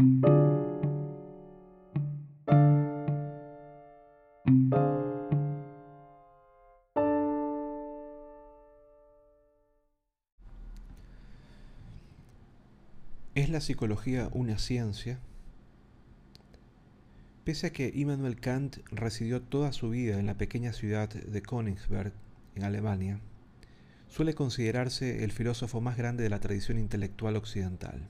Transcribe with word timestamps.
¿Es 0.00 0.06
la 13.50 13.60
psicología 13.60 14.30
una 14.32 14.58
ciencia? 14.58 15.18
Pese 17.44 17.66
a 17.66 17.72
que 17.72 17.92
Immanuel 17.94 18.40
Kant 18.40 18.78
residió 18.90 19.42
toda 19.42 19.72
su 19.72 19.90
vida 19.90 20.18
en 20.18 20.24
la 20.24 20.38
pequeña 20.38 20.72
ciudad 20.72 21.10
de 21.10 21.42
Königsberg, 21.42 22.14
en 22.54 22.64
Alemania, 22.64 23.20
suele 24.08 24.34
considerarse 24.34 25.24
el 25.24 25.32
filósofo 25.32 25.82
más 25.82 25.98
grande 25.98 26.22
de 26.22 26.30
la 26.30 26.40
tradición 26.40 26.78
intelectual 26.78 27.36
occidental. 27.36 28.08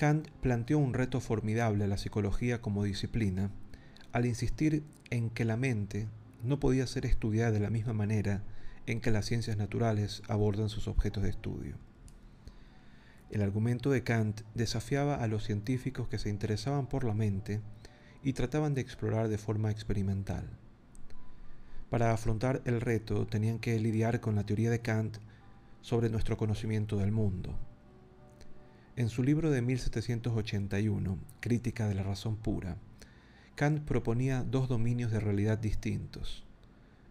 Kant 0.00 0.28
planteó 0.40 0.78
un 0.78 0.94
reto 0.94 1.20
formidable 1.20 1.84
a 1.84 1.86
la 1.86 1.98
psicología 1.98 2.62
como 2.62 2.84
disciplina 2.84 3.50
al 4.12 4.24
insistir 4.24 4.82
en 5.10 5.28
que 5.28 5.44
la 5.44 5.58
mente 5.58 6.08
no 6.42 6.58
podía 6.58 6.86
ser 6.86 7.04
estudiada 7.04 7.50
de 7.50 7.60
la 7.60 7.68
misma 7.68 7.92
manera 7.92 8.42
en 8.86 9.02
que 9.02 9.10
las 9.10 9.26
ciencias 9.26 9.58
naturales 9.58 10.22
abordan 10.26 10.70
sus 10.70 10.88
objetos 10.88 11.22
de 11.22 11.28
estudio. 11.28 11.76
El 13.28 13.42
argumento 13.42 13.90
de 13.90 14.02
Kant 14.02 14.40
desafiaba 14.54 15.16
a 15.16 15.26
los 15.26 15.44
científicos 15.44 16.08
que 16.08 16.16
se 16.16 16.30
interesaban 16.30 16.86
por 16.86 17.04
la 17.04 17.12
mente 17.12 17.60
y 18.22 18.32
trataban 18.32 18.72
de 18.72 18.80
explorar 18.80 19.28
de 19.28 19.36
forma 19.36 19.70
experimental. 19.70 20.48
Para 21.90 22.14
afrontar 22.14 22.62
el 22.64 22.80
reto 22.80 23.26
tenían 23.26 23.58
que 23.58 23.78
lidiar 23.78 24.22
con 24.22 24.34
la 24.34 24.46
teoría 24.46 24.70
de 24.70 24.80
Kant 24.80 25.18
sobre 25.82 26.08
nuestro 26.08 26.38
conocimiento 26.38 26.96
del 26.96 27.12
mundo. 27.12 27.54
En 29.00 29.08
su 29.08 29.22
libro 29.22 29.50
de 29.50 29.62
1781, 29.62 31.18
Crítica 31.40 31.88
de 31.88 31.94
la 31.94 32.02
Razón 32.02 32.36
Pura, 32.36 32.76
Kant 33.54 33.82
proponía 33.86 34.42
dos 34.42 34.68
dominios 34.68 35.10
de 35.10 35.20
realidad 35.20 35.56
distintos, 35.56 36.44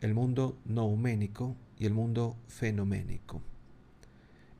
el 0.00 0.14
mundo 0.14 0.56
nouménico 0.64 1.54
y 1.78 1.84
el 1.84 1.92
mundo 1.92 2.38
fenoménico. 2.48 3.42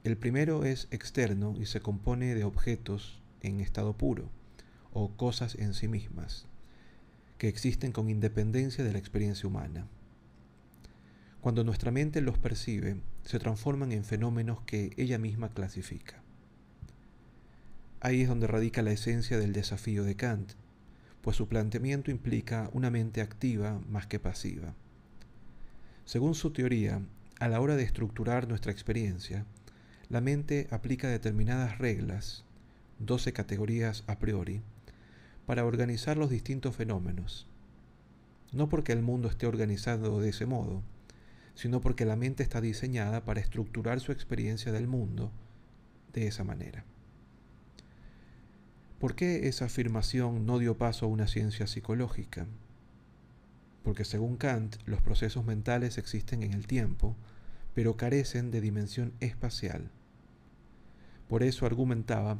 El 0.03 0.19
primero 0.19 0.67
es 0.67 0.87
externo 0.91 1.55
y 1.59 1.65
se 1.65 1.81
compone 1.81 2.35
de 2.35 2.45
objetos 2.45 3.23
en 3.41 3.61
estado 3.61 3.95
puro, 3.95 4.29
o 4.93 5.17
cosas 5.17 5.55
en 5.55 5.73
sí 5.73 5.89
mismas, 5.89 6.45
que 7.39 7.49
existen 7.49 7.93
con 7.93 8.11
independencia 8.11 8.85
de 8.85 8.93
la 8.93 8.99
experiencia 8.99 9.49
humana. 9.49 9.87
Cuando 11.41 11.65
nuestra 11.65 11.91
mente 11.91 12.21
los 12.21 12.37
percibe, 12.37 12.99
se 13.23 13.39
transforman 13.39 13.93
en 13.93 14.05
fenómenos 14.05 14.61
que 14.67 14.93
ella 14.99 15.17
misma 15.17 15.49
clasifica. 15.49 16.24
Ahí 18.05 18.21
es 18.21 18.29
donde 18.29 18.47
radica 18.47 18.83
la 18.83 18.93
esencia 18.93 19.39
del 19.39 19.55
desafío 19.55 20.05
de 20.05 20.15
Kant, 20.15 20.53
pues 21.23 21.39
su 21.39 21.49
planteamiento 21.49 22.11
implica 22.11 22.69
una 22.75 22.91
mente 22.91 23.23
activa 23.23 23.81
más 23.89 24.07
que 24.07 24.19
pasiva. 24.19 24.75
Según 26.05 26.35
su 26.35 26.53
teoría, 26.53 27.01
a 27.41 27.49
la 27.49 27.63
hora 27.63 27.77
de 27.77 27.83
estructurar 27.83 28.47
nuestra 28.47 28.73
experiencia, 28.73 29.47
la 30.11 30.21
mente 30.21 30.69
aplica 30.71 31.09
determinadas 31.09 31.79
reglas, 31.79 32.45
12 32.99 33.33
categorías 33.33 34.05
a 34.07 34.19
priori, 34.19 34.61
para 35.47 35.65
organizar 35.65 36.19
los 36.19 36.29
distintos 36.29 36.77
fenómenos. 36.77 37.47
No 38.53 38.69
porque 38.69 38.93
el 38.93 39.01
mundo 39.01 39.31
esté 39.31 39.47
organizado 39.47 40.21
de 40.21 40.29
ese 40.29 40.45
modo, 40.45 40.83
sino 41.55 41.81
porque 41.81 42.05
la 42.05 42.17
mente 42.17 42.43
está 42.43 42.61
diseñada 42.61 43.25
para 43.25 43.41
estructurar 43.41 44.01
su 44.01 44.13
experiencia 44.13 44.73
del 44.73 44.89
mundo 44.89 45.33
de 46.13 46.27
esa 46.27 46.45
manera. 46.45 46.85
¿Por 49.05 49.17
qué 49.17 49.49
esa 49.49 49.67
afirmación 49.67 50.47
no 50.47 50.59
dio 50.59 50.79
paso 50.79 51.05
a 51.05 51.11
una 51.11 51.27
ciencia 51.27 51.67
psicológica? 51.67 52.47
Porque 53.83 54.03
según 54.03 54.39
Kant, 54.39 54.77
los 54.87 55.03
procesos 55.03 55.45
mentales 55.45 55.99
existen 55.99 56.43
en 56.43 56.55
el 56.55 56.67
tiempo, 56.67 57.15
pero 57.75 57.99
carecen 57.99 58.51
de 58.51 58.63
dimensión 58.63 59.13
espacial. 59.21 59.91
Por 61.29 61.43
eso 61.43 61.67
argumentaba, 61.67 62.39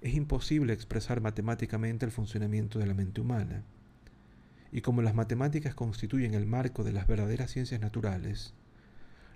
es 0.00 0.14
imposible 0.14 0.72
expresar 0.72 1.20
matemáticamente 1.20 2.06
el 2.06 2.12
funcionamiento 2.12 2.78
de 2.78 2.86
la 2.86 2.94
mente 2.94 3.20
humana. 3.20 3.62
Y 4.72 4.80
como 4.80 5.02
las 5.02 5.14
matemáticas 5.14 5.74
constituyen 5.74 6.32
el 6.32 6.46
marco 6.46 6.82
de 6.82 6.94
las 6.94 7.06
verdaderas 7.06 7.50
ciencias 7.50 7.82
naturales, 7.82 8.54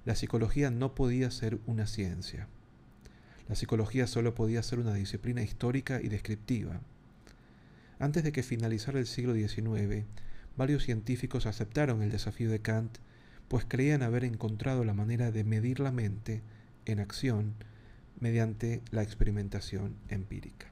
la 0.07 0.15
psicología 0.15 0.71
no 0.71 0.95
podía 0.95 1.31
ser 1.31 1.61
una 1.67 1.87
ciencia. 1.87 2.49
La 3.51 3.57
psicología 3.57 4.07
solo 4.07 4.33
podía 4.33 4.63
ser 4.63 4.79
una 4.79 4.95
disciplina 4.95 5.43
histórica 5.43 6.01
y 6.01 6.07
descriptiva. 6.07 6.79
Antes 7.99 8.23
de 8.23 8.31
que 8.31 8.45
finalizara 8.45 9.01
el 9.01 9.09
siglo 9.09 9.35
XIX, 9.35 10.05
varios 10.57 10.85
científicos 10.85 11.47
aceptaron 11.47 12.01
el 12.01 12.13
desafío 12.13 12.49
de 12.49 12.61
Kant 12.61 12.99
pues 13.49 13.65
creían 13.67 14.05
haber 14.05 14.23
encontrado 14.23 14.85
la 14.85 14.95
manera 14.95 15.33
de 15.33 15.43
medir 15.43 15.81
la 15.81 15.91
mente 15.91 16.43
en 16.87 17.01
acción 17.01 17.55
mediante 18.21 18.83
la 18.93 19.03
experimentación 19.03 19.97
empírica. 20.09 20.69